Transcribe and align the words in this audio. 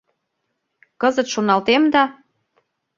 —Кызыт 1.01 1.27
шоналтем 1.33 1.83
да... 1.93 2.03